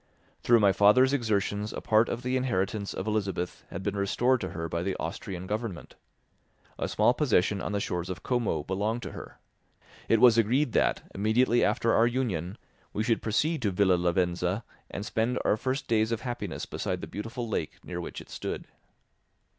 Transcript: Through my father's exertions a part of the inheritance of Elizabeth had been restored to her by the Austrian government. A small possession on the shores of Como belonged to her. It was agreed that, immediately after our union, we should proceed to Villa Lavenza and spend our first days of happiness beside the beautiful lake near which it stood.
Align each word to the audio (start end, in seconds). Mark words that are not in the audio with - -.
Through 0.41 0.59
my 0.61 0.71
father's 0.71 1.13
exertions 1.13 1.71
a 1.71 1.79
part 1.79 2.09
of 2.09 2.23
the 2.23 2.35
inheritance 2.35 2.91
of 2.95 3.05
Elizabeth 3.05 3.63
had 3.69 3.83
been 3.83 3.95
restored 3.95 4.41
to 4.41 4.49
her 4.49 4.67
by 4.67 4.81
the 4.81 4.95
Austrian 4.95 5.45
government. 5.45 5.93
A 6.79 6.87
small 6.87 7.13
possession 7.13 7.61
on 7.61 7.71
the 7.71 7.79
shores 7.79 8.09
of 8.09 8.23
Como 8.23 8.63
belonged 8.63 9.03
to 9.03 9.11
her. 9.11 9.37
It 10.09 10.19
was 10.19 10.39
agreed 10.39 10.71
that, 10.71 11.03
immediately 11.13 11.63
after 11.63 11.93
our 11.93 12.07
union, 12.07 12.57
we 12.93 13.03
should 13.03 13.21
proceed 13.21 13.61
to 13.61 13.69
Villa 13.69 13.93
Lavenza 13.95 14.63
and 14.89 15.05
spend 15.05 15.37
our 15.45 15.55
first 15.55 15.87
days 15.87 16.11
of 16.11 16.21
happiness 16.21 16.65
beside 16.65 17.01
the 17.01 17.05
beautiful 17.07 17.47
lake 17.47 17.73
near 17.83 18.01
which 18.01 18.21
it 18.21 18.31
stood. 18.31 18.65